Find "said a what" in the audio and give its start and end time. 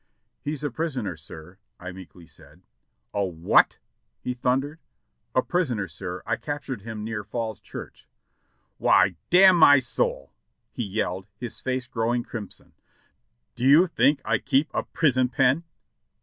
2.25-3.77